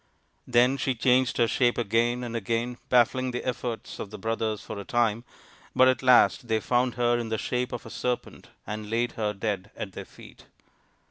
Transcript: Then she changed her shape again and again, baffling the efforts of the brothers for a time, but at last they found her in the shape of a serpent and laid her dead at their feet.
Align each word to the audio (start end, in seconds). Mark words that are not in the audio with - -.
Then 0.47 0.77
she 0.77 0.95
changed 0.95 1.37
her 1.37 1.47
shape 1.47 1.77
again 1.77 2.23
and 2.23 2.35
again, 2.35 2.79
baffling 2.89 3.29
the 3.29 3.45
efforts 3.45 3.99
of 3.99 4.09
the 4.09 4.17
brothers 4.17 4.59
for 4.61 4.79
a 4.79 4.83
time, 4.83 5.23
but 5.75 5.87
at 5.87 6.01
last 6.01 6.47
they 6.47 6.59
found 6.59 6.95
her 6.95 7.19
in 7.19 7.29
the 7.29 7.37
shape 7.37 7.71
of 7.71 7.85
a 7.85 7.91
serpent 7.91 8.47
and 8.65 8.89
laid 8.89 9.11
her 9.11 9.31
dead 9.31 9.69
at 9.75 9.91
their 9.91 10.05
feet. 10.05 10.47